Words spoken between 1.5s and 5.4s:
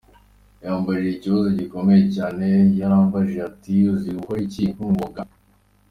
gikomeye cyane, yarambajije ati uzi gukora iki nk’umwuga?